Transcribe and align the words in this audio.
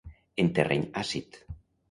En 0.43 0.47
terreny 0.59 0.87
àcid. 1.03 1.39